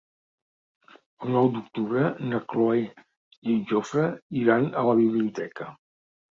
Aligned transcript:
El 1.25 1.29
nou 1.35 1.49
d'octubre 1.57 2.07
na 2.31 2.41
Cloè 2.55 2.81
i 2.81 3.55
en 3.59 3.63
Jofre 3.75 4.09
iran 4.43 4.69
a 4.85 4.89
la 4.93 4.99
biblioteca. 5.05 5.73